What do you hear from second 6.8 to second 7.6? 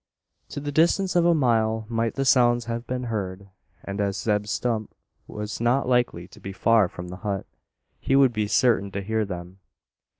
from the hut,